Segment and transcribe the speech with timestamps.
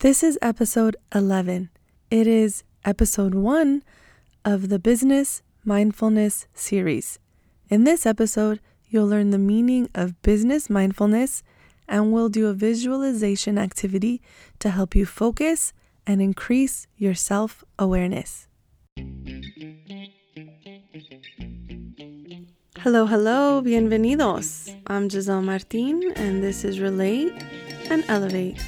[0.00, 1.70] This is episode 11.
[2.10, 3.82] It is episode one
[4.44, 7.18] of the Business Mindfulness series.
[7.70, 11.42] In this episode, you'll learn the meaning of business mindfulness
[11.88, 14.20] and we'll do a visualization activity
[14.58, 15.72] to help you focus
[16.06, 18.48] and increase your self awareness.
[22.80, 24.76] Hello, hello, bienvenidos.
[24.88, 27.32] I'm Giselle Martin, and this is Relate
[27.90, 28.62] and Elevate,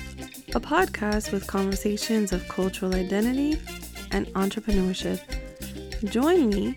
[0.55, 3.61] a podcast with conversations of cultural identity
[4.13, 5.21] and entrepreneurship.
[6.11, 6.75] Join me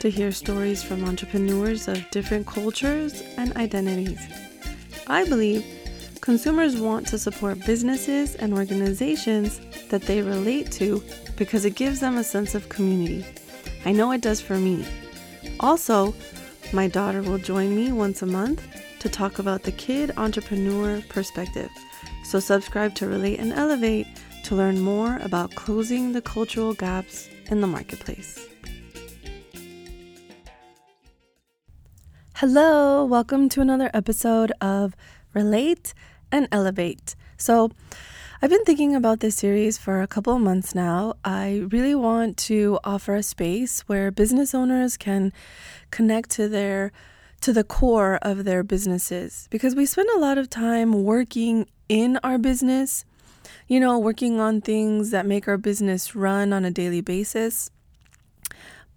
[0.00, 4.20] to hear stories from entrepreneurs of different cultures and identities.
[5.06, 5.64] I believe
[6.20, 9.60] consumers want to support businesses and organizations
[9.90, 11.00] that they relate to
[11.36, 13.24] because it gives them a sense of community.
[13.84, 14.84] I know it does for me.
[15.60, 16.12] Also,
[16.72, 18.66] my daughter will join me once a month
[18.98, 21.70] to talk about the kid entrepreneur perspective.
[22.32, 24.06] So, subscribe to Relate and Elevate
[24.44, 28.48] to learn more about closing the cultural gaps in the marketplace.
[32.36, 34.96] Hello, welcome to another episode of
[35.34, 35.92] Relate
[36.32, 37.16] and Elevate.
[37.36, 37.70] So,
[38.40, 41.16] I've been thinking about this series for a couple of months now.
[41.26, 45.34] I really want to offer a space where business owners can
[45.90, 46.92] connect to their
[47.42, 52.18] to the core of their businesses because we spend a lot of time working in
[52.22, 53.04] our business,
[53.68, 57.70] you know, working on things that make our business run on a daily basis.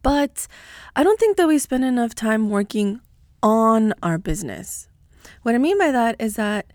[0.01, 0.47] But
[0.95, 3.01] I don't think that we spend enough time working
[3.41, 4.87] on our business.
[5.41, 6.71] What I mean by that is that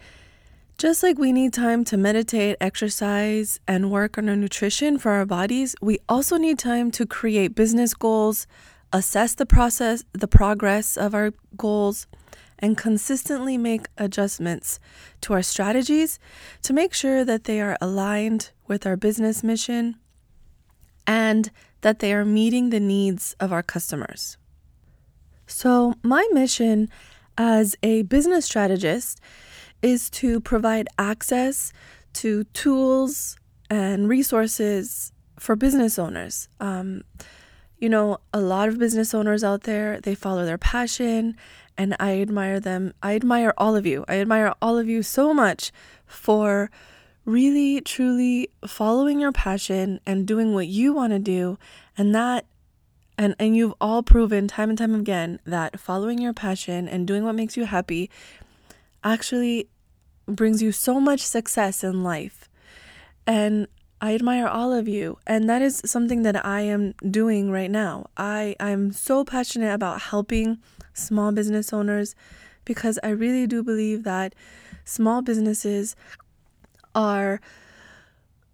[0.79, 5.27] just like we need time to meditate, exercise, and work on our nutrition for our
[5.27, 8.47] bodies, we also need time to create business goals,
[8.93, 12.07] assess the process, the progress of our goals,
[12.59, 14.79] and consistently make adjustments
[15.23, 16.19] to our strategies
[16.63, 19.97] to make sure that they are aligned with our business mission
[21.07, 24.37] and that they are meeting the needs of our customers.
[25.47, 26.89] So, my mission
[27.37, 29.21] as a business strategist
[29.83, 31.73] is to provide access
[32.13, 33.37] to tools
[33.71, 36.49] and resources for business owners.
[36.61, 37.03] Um,
[37.81, 41.37] you know, a lot of business owners out there, they follow their passion,
[41.79, 42.93] and I admire them.
[43.03, 44.05] I admire all of you.
[44.07, 45.73] I admire all of you so much
[46.05, 46.71] for
[47.25, 51.59] really, truly following your passion and doing what you want to do.
[51.97, 52.45] And that,
[53.17, 57.25] and, and you've all proven time and time again that following your passion and doing
[57.25, 58.11] what makes you happy
[59.03, 59.69] actually
[60.27, 62.49] brings you so much success in life.
[63.27, 63.69] And
[64.01, 65.19] I admire all of you.
[65.27, 68.07] And that is something that I am doing right now.
[68.17, 70.59] I, I'm so passionate about helping
[70.95, 72.15] small business owners
[72.65, 74.35] because I really do believe that
[74.85, 75.97] small businesses
[76.95, 77.41] are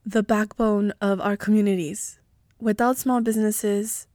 [0.05, 2.19] the backbone of our communities.
[2.61, 4.07] Without small businesses,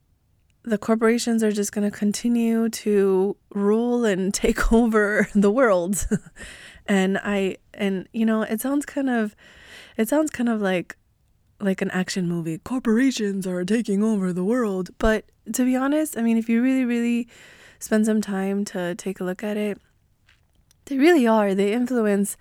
[0.64, 6.08] the corporations are just going to continue to rule and take over the world.
[6.88, 9.36] and I and you know, it sounds kind of
[9.98, 10.98] it sounds kind of like
[11.62, 12.58] like an action movie.
[12.58, 16.86] Corporations are taking over the world, but to be honest, I mean, if you really
[16.86, 17.28] really
[17.80, 19.80] spend some time to take a look at it,
[20.86, 21.54] they really are.
[21.54, 22.38] They influence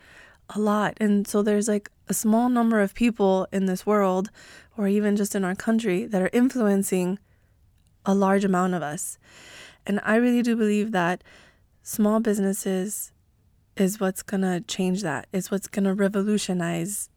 [0.54, 0.97] a lot.
[1.00, 4.30] And so there's like a small number of people in this world
[4.76, 7.19] or even just in our country that are influencing
[8.04, 9.19] a large amount of us.
[9.86, 11.22] And I really do believe that
[11.82, 13.12] small businesses
[13.76, 15.26] is what's going to change that.
[15.32, 17.09] Is what's going to revolutionize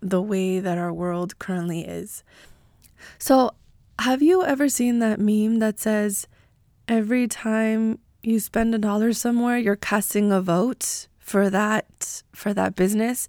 [0.00, 2.22] the way that our world currently is.
[3.18, 3.52] So,
[3.98, 6.26] have you ever seen that meme that says
[6.88, 12.74] every time you spend a dollar somewhere, you're casting a vote for that for that
[12.74, 13.28] business?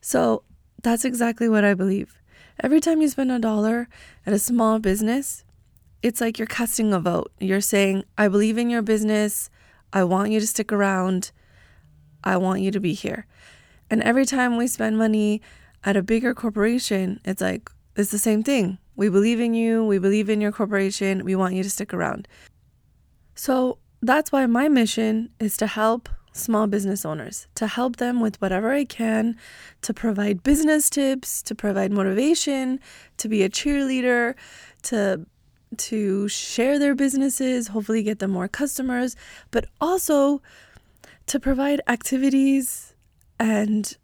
[0.00, 0.42] So,
[0.82, 2.18] that's exactly what I believe.
[2.60, 3.88] Every time you spend a dollar
[4.26, 5.44] at a small business,
[6.02, 7.32] it's like you're casting a vote.
[7.38, 9.50] You're saying, I believe in your business.
[9.92, 11.32] I want you to stick around.
[12.22, 13.26] I want you to be here.
[13.90, 15.40] And every time we spend money
[15.84, 18.78] at a bigger corporation, it's like, it's the same thing.
[18.96, 19.84] We believe in you.
[19.84, 21.24] We believe in your corporation.
[21.24, 22.28] We want you to stick around.
[23.34, 28.40] So that's why my mission is to help small business owners, to help them with
[28.40, 29.36] whatever I can,
[29.82, 32.80] to provide business tips, to provide motivation,
[33.16, 34.34] to be a cheerleader,
[34.84, 35.26] to
[35.76, 39.14] to share their businesses, hopefully get them more customers,
[39.50, 40.40] but also
[41.26, 42.87] to provide activities
[43.38, 43.96] and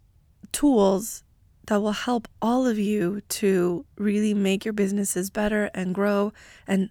[0.51, 1.23] tools
[1.67, 6.31] that will help all of you to really make your businesses better and grow
[6.67, 6.89] and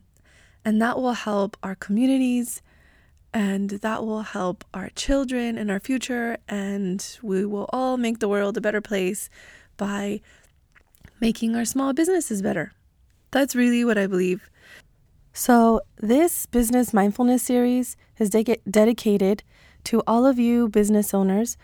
[0.64, 2.62] and that will help our communities
[3.32, 8.29] and that will help our children and our future and we will all make the
[8.29, 9.29] world a better place
[9.76, 10.20] by
[11.20, 12.73] making our small businesses better.
[13.31, 14.49] That's really what I believe.
[15.32, 19.43] So, this business mindfulness series is de- dedicated
[19.85, 21.56] to all of you business owners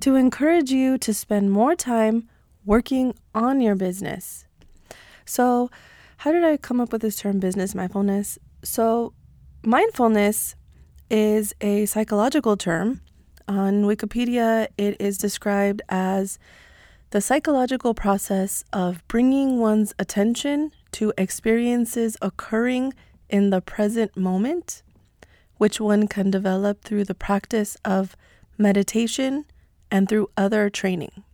[0.00, 2.28] to encourage you to spend more time
[2.64, 4.46] working on your business.
[5.24, 5.70] So,
[6.18, 8.38] how did I come up with this term business mindfulness?
[8.62, 9.12] So,
[9.62, 10.56] mindfulness
[11.10, 13.00] is a psychological term.
[13.48, 16.38] On Wikipedia, it is described as
[17.10, 22.92] the psychological process of bringing one's attention to experiences occurring
[23.28, 24.82] in the present moment,
[25.58, 28.16] which one can develop through the practice of
[28.58, 29.44] meditation
[29.90, 31.24] and through other training.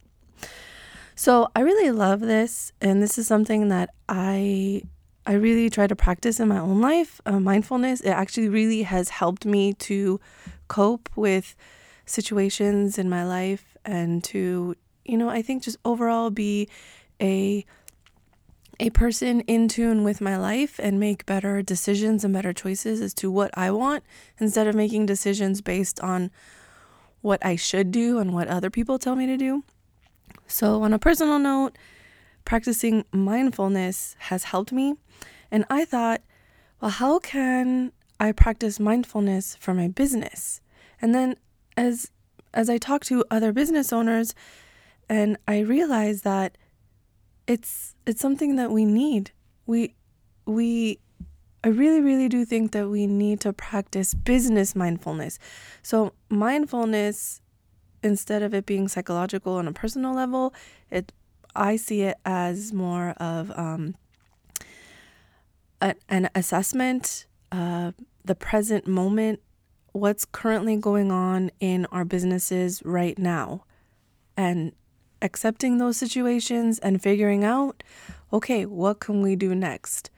[1.14, 4.82] So I really love this, and this is something that I
[5.24, 7.20] I really try to practice in my own life.
[7.24, 10.18] Uh, mindfulness it actually really has helped me to
[10.68, 11.54] cope with
[12.06, 16.68] situations in my life and to you know I think just overall be
[17.20, 17.64] a
[18.80, 23.14] a person in tune with my life and make better decisions and better choices as
[23.14, 24.02] to what I want
[24.38, 26.30] instead of making decisions based on
[27.22, 29.64] what I should do and what other people tell me to do.
[30.46, 31.78] So, on a personal note,
[32.44, 34.94] practicing mindfulness has helped me.
[35.50, 36.20] And I thought,
[36.80, 40.60] well, how can I practice mindfulness for my business?
[41.00, 41.36] And then
[41.76, 42.10] as
[42.54, 44.34] as I talk to other business owners
[45.08, 46.58] and I realize that
[47.46, 49.30] it's it's something that we need.
[49.66, 49.94] We
[50.46, 50.98] we
[51.64, 55.38] I really really do think that we need to practice business mindfulness.
[55.82, 57.40] So mindfulness
[58.02, 60.52] instead of it being psychological on a personal level,
[60.90, 61.12] it
[61.54, 63.94] I see it as more of um,
[65.80, 67.92] a, an assessment, uh,
[68.24, 69.40] the present moment,
[69.92, 73.64] what's currently going on in our businesses right now,
[74.36, 74.72] and
[75.20, 77.82] accepting those situations and figuring out
[78.32, 80.10] okay, what can we do next?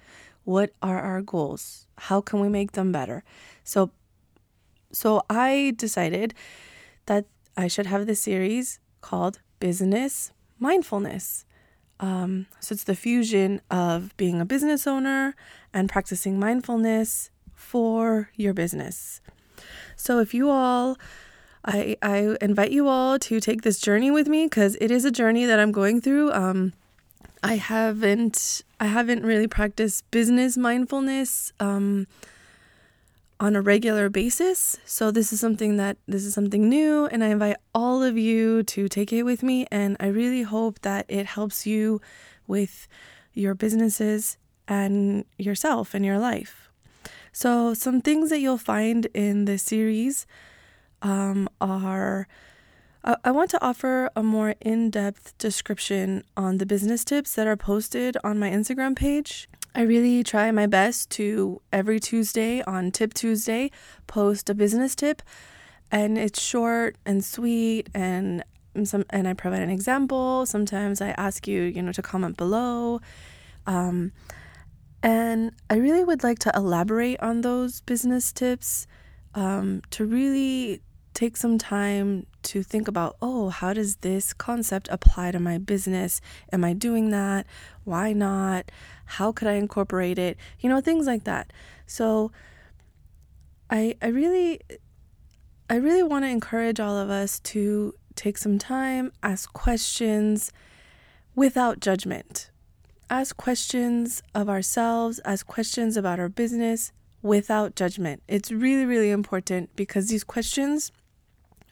[0.44, 1.86] What are our goals?
[1.98, 3.24] How can we make them better?
[3.64, 3.90] So
[4.92, 6.34] so I decided
[7.06, 7.26] that
[7.56, 10.30] I should have this series called Business
[10.60, 11.44] Mindfulness.
[11.98, 15.34] Um, so it's the fusion of being a business owner
[15.72, 19.20] and practicing mindfulness for your business.
[19.96, 20.96] So if you all
[21.64, 25.10] I, I invite you all to take this journey with me because it is a
[25.10, 26.30] journey that I'm going through.
[26.32, 26.74] Um,
[27.44, 32.06] I haven't I haven't really practiced business mindfulness um,
[33.38, 34.78] on a regular basis.
[34.86, 38.62] So this is something that this is something new, and I invite all of you
[38.62, 39.66] to take it with me.
[39.70, 42.00] And I really hope that it helps you
[42.46, 42.88] with
[43.34, 46.70] your businesses and yourself and your life.
[47.30, 50.26] So some things that you'll find in this series
[51.02, 52.26] um, are
[53.04, 57.56] I want to offer a more in depth description on the business tips that are
[57.56, 59.46] posted on my Instagram page.
[59.74, 63.70] I really try my best to every Tuesday on Tip Tuesday
[64.06, 65.20] post a business tip,
[65.90, 68.42] and it's short and sweet and
[68.84, 70.46] some and I provide an example.
[70.46, 73.02] Sometimes I ask you, you know, to comment below.
[73.66, 74.12] Um,
[75.02, 78.86] and I really would like to elaborate on those business tips
[79.34, 80.80] um, to really
[81.14, 86.20] take some time to think about oh, how does this concept apply to my business?
[86.52, 87.46] Am I doing that?
[87.84, 88.70] Why not?
[89.06, 90.36] How could I incorporate it?
[90.60, 91.52] You know, things like that.
[91.86, 92.32] So
[93.70, 94.60] I I really
[95.70, 100.52] I really want to encourage all of us to take some time, ask questions
[101.34, 102.50] without judgment.
[103.08, 108.22] Ask questions of ourselves, ask questions about our business without judgment.
[108.28, 110.92] It's really, really important because these questions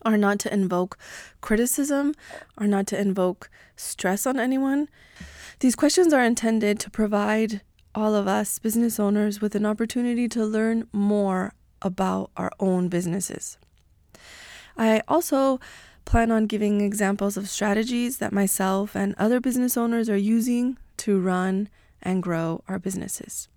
[0.04, 0.98] are not to invoke
[1.40, 2.14] criticism,
[2.58, 4.88] are not to invoke stress on anyone.
[5.60, 7.60] These questions are intended to provide
[7.94, 13.58] all of us business owners with an opportunity to learn more about our own businesses.
[14.76, 15.60] I also
[16.04, 21.20] plan on giving examples of strategies that myself and other business owners are using to
[21.20, 21.68] run
[22.02, 23.48] and grow our businesses.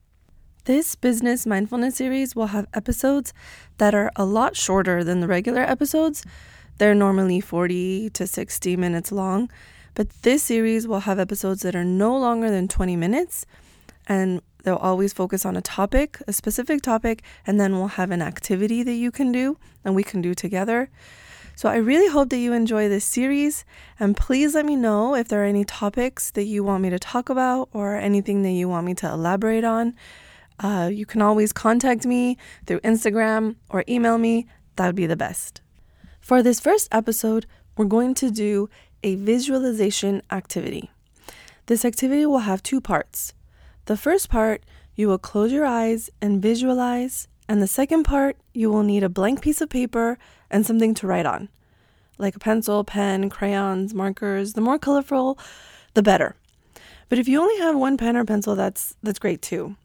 [0.65, 3.35] This business mindfulness series will have episodes
[3.77, 6.25] that are a lot shorter than the regular episodes.
[6.79, 9.51] They're normally 40 to 60 minutes long,
[9.93, 13.45] but this series will have episodes that are no longer than 20 minutes
[14.07, 18.23] and they'll always focus on a topic, a specific topic, and then we'll have an
[18.23, 20.89] activity that you can do and we can do together.
[21.55, 23.65] So I really hope that you enjoy this series
[23.99, 26.97] and please let me know if there are any topics that you want me to
[26.97, 29.93] talk about or anything that you want me to elaborate on.
[30.59, 34.47] Uh, you can always contact me through Instagram or email me.
[34.75, 35.61] That would be the best.
[36.19, 37.45] For this first episode,
[37.77, 38.69] we're going to do
[39.03, 40.89] a visualization activity.
[41.67, 43.33] This activity will have two parts.
[43.85, 44.63] The first part,
[44.95, 49.09] you will close your eyes and visualize, and the second part, you will need a
[49.09, 50.17] blank piece of paper
[50.49, 51.49] and something to write on,
[52.17, 54.53] like a pencil, pen, crayons, markers.
[54.53, 55.37] The more colorful,
[55.93, 56.35] the better.
[57.09, 59.75] But if you only have one pen or pencil, that's that's great too.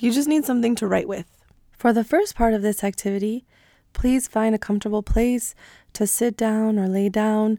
[0.00, 1.26] You just need something to write with.
[1.76, 3.44] For the first part of this activity,
[3.92, 5.54] please find a comfortable place
[5.92, 7.58] to sit down or lay down.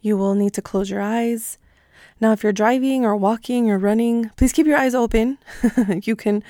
[0.00, 1.58] You will need to close your eyes.
[2.20, 5.38] Now, if you're driving or walking or running, please keep your eyes open.
[6.02, 6.44] you can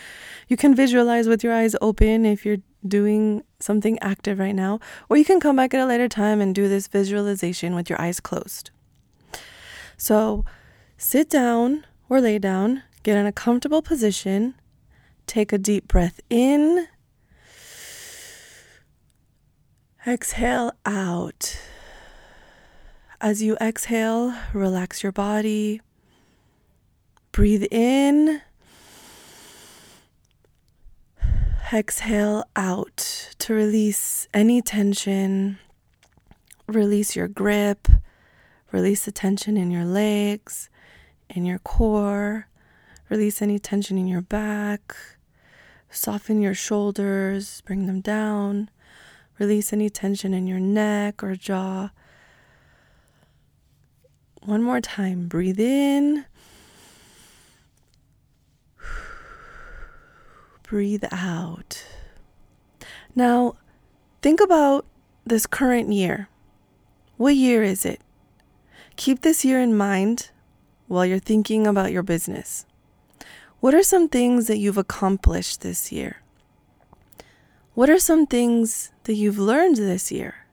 [0.48, 5.16] you can visualize with your eyes open if you're doing something active right now, or
[5.16, 8.18] you can come back at a later time and do this visualization with your eyes
[8.20, 8.70] closed.
[9.96, 10.44] So,
[10.96, 14.54] sit down or lay down, get in a comfortable position,
[15.26, 16.86] take a deep breath in,
[20.06, 21.58] exhale out.
[23.20, 25.80] As you exhale, relax your body.
[27.30, 28.42] Breathe in.
[31.72, 35.58] Exhale out to release any tension.
[36.66, 37.88] Release your grip.
[38.72, 40.68] Release the tension in your legs,
[41.30, 42.48] in your core.
[43.12, 44.96] Release any tension in your back.
[45.90, 48.70] Soften your shoulders, bring them down.
[49.38, 51.90] Release any tension in your neck or jaw.
[54.44, 55.28] One more time.
[55.28, 56.24] Breathe in.
[60.62, 61.84] Breathe out.
[63.14, 63.56] Now,
[64.22, 64.86] think about
[65.26, 66.30] this current year.
[67.18, 68.00] What year is it?
[68.96, 70.30] Keep this year in mind
[70.86, 72.64] while you're thinking about your business.
[73.62, 76.16] What are some things that you've accomplished this year?
[77.74, 80.46] What are some things that you've learned this year?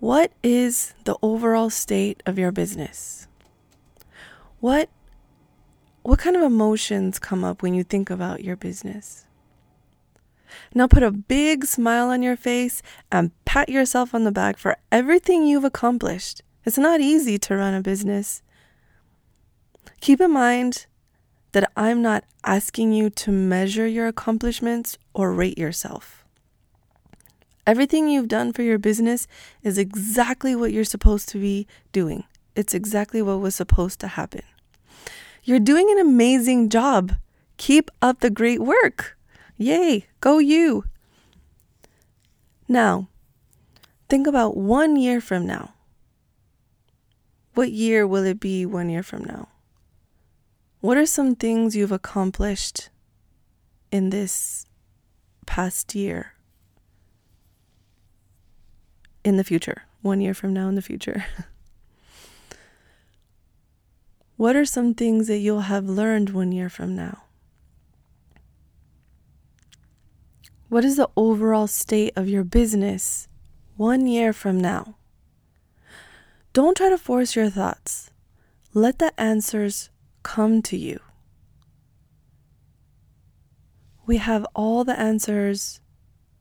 [0.00, 3.28] What is the overall state of your business?
[4.60, 4.88] What
[6.00, 9.26] what kind of emotions come up when you think about your business?
[10.74, 12.80] Now put a big smile on your face
[13.12, 16.40] and pat yourself on the back for everything you've accomplished.
[16.64, 18.40] It's not easy to run a business.
[20.00, 20.86] Keep in mind
[21.52, 26.24] that I'm not asking you to measure your accomplishments or rate yourself.
[27.66, 29.28] Everything you've done for your business
[29.62, 32.24] is exactly what you're supposed to be doing.
[32.56, 34.42] It's exactly what was supposed to happen.
[35.44, 37.14] You're doing an amazing job.
[37.56, 39.16] Keep up the great work.
[39.56, 40.84] Yay, go you.
[42.66, 43.08] Now,
[44.08, 45.74] think about one year from now.
[47.54, 49.48] What year will it be one year from now?
[50.82, 52.90] What are some things you've accomplished
[53.90, 54.66] in this
[55.46, 56.34] past year?
[59.24, 61.24] in the future, one year from now in the future?
[64.36, 67.24] what are some things that you'll have learned one year from now?
[70.68, 73.28] What is the overall state of your business
[73.76, 74.96] one year from now?
[76.52, 78.10] Don't try to force your thoughts.
[78.74, 79.90] Let the answers
[80.22, 81.00] come to you.
[84.06, 85.80] We have all the answers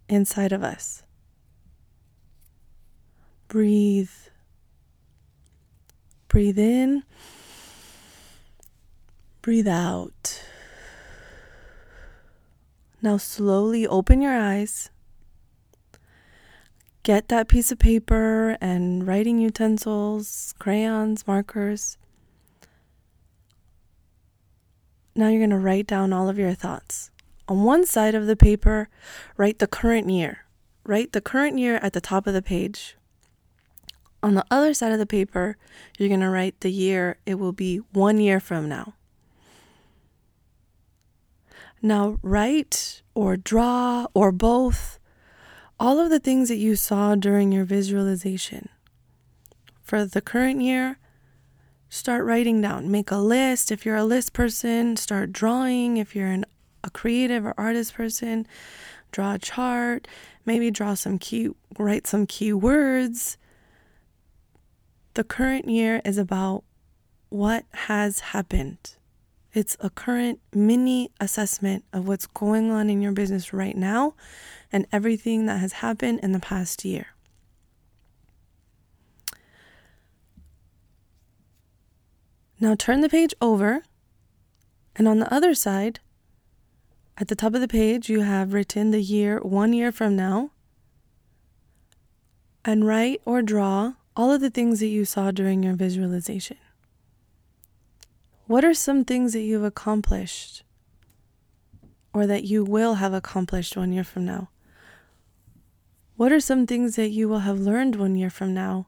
[0.09, 1.03] inside of us.
[3.47, 4.09] Breathe.
[6.27, 7.03] Breathe in.
[9.41, 10.43] Breathe out.
[13.01, 14.89] Now slowly open your eyes.
[17.03, 21.97] Get that piece of paper and writing utensils, crayons, markers.
[25.15, 27.11] Now you're going to write down all of your thoughts.
[27.47, 28.89] On one side of the paper,
[29.35, 30.45] write the current year.
[30.85, 32.95] Write the current year at the top of the page.
[34.23, 35.57] On the other side of the paper,
[35.97, 38.93] you're going to write the year it will be one year from now.
[41.81, 44.99] Now, write or draw or both
[45.79, 48.69] all of the things that you saw during your visualization.
[49.81, 50.99] For the current year,
[51.91, 52.89] start writing down.
[52.89, 53.71] Make a list.
[53.71, 55.97] If you're a list person, start drawing.
[55.97, 56.45] If you're an,
[56.83, 58.47] a creative or artist person,
[59.11, 60.07] draw a chart.
[60.43, 63.37] Maybe draw some key, write some keywords
[65.13, 66.63] the current year is about
[67.29, 68.95] what has happened.
[69.53, 74.13] It's a current mini assessment of what's going on in your business right now
[74.71, 77.07] and everything that has happened in the past year.
[82.61, 83.81] Now turn the page over,
[84.95, 85.99] and on the other side,
[87.17, 90.51] at the top of the page, you have written the year one year from now,
[92.63, 96.57] and write or draw all of the things that you saw during your visualization.
[98.45, 100.61] What are some things that you've accomplished
[102.13, 104.49] or that you will have accomplished one year from now?
[106.15, 108.85] What are some things that you will have learned one year from now?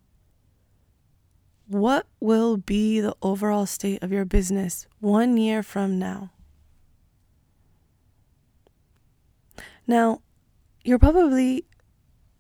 [1.74, 6.30] What will be the overall state of your business one year from now?
[9.88, 10.22] Now,
[10.84, 11.66] you're probably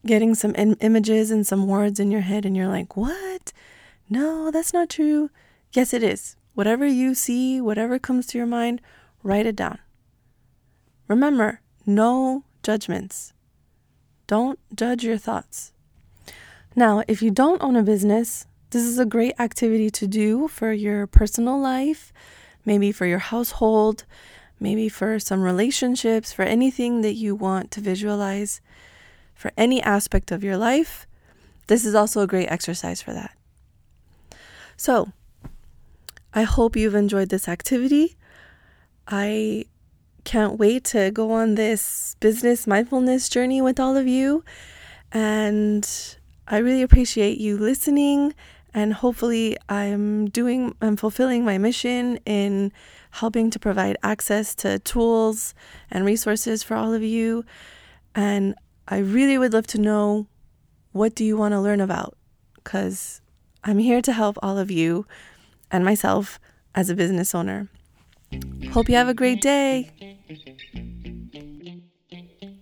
[0.05, 3.51] getting some images and some words in your head, and you're like, what?
[4.07, 5.31] No, that's not true.
[5.71, 6.35] Yes, it is.
[6.53, 8.81] Whatever you see, whatever comes to your mind,
[9.23, 9.79] write it down.
[11.07, 13.33] Remember, no judgments.
[14.27, 15.73] Don't judge your thoughts.
[16.75, 20.71] Now, if you don't own a business, this is a great activity to do for
[20.73, 22.11] your personal life,
[22.65, 24.03] maybe for your household,
[24.59, 28.61] maybe for some relationships, for anything that you want to visualize
[29.35, 31.05] for any aspect of your life.
[31.67, 33.37] This is also a great exercise for that.
[34.75, 35.11] So,
[36.33, 38.15] I hope you've enjoyed this activity.
[39.07, 39.65] I
[40.23, 44.43] can't wait to go on this business mindfulness journey with all of you.
[45.11, 45.87] And
[46.47, 48.33] I really appreciate you listening.
[48.73, 52.71] And hopefully, I'm doing, I'm fulfilling my mission in
[53.11, 55.53] helping to provide access to tools
[55.91, 57.45] and resources for all of you.
[58.15, 58.55] And
[58.87, 60.27] I really would love to know
[60.91, 62.17] what do you want to learn about?
[62.55, 63.21] Because
[63.63, 65.05] I'm here to help all of you
[65.71, 66.39] and myself
[66.75, 67.69] as a business owner.
[68.71, 69.91] Hope you have a great day.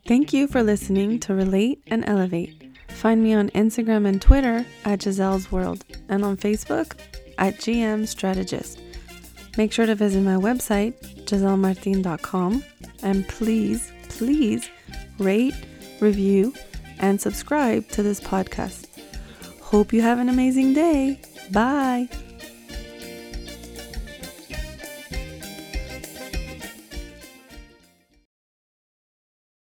[0.07, 2.60] Thank you for listening to Relate and Elevate.
[3.01, 6.93] Find me on Instagram and Twitter at Giselle's World and on Facebook
[7.39, 8.79] at GM Strategist.
[9.57, 10.93] Make sure to visit my website,
[11.25, 12.63] gisellemartin.com,
[13.01, 14.69] and please, please
[15.17, 15.55] rate,
[15.99, 16.53] review,
[16.99, 18.85] and subscribe to this podcast.
[19.61, 21.19] Hope you have an amazing day.
[21.51, 22.07] Bye.